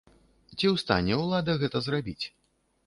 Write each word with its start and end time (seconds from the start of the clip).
Ці 0.57 0.65
ў 0.73 0.81
стане 0.83 1.21
ўлада 1.23 1.59
гэта 1.65 1.77
зрабіць? 1.91 2.21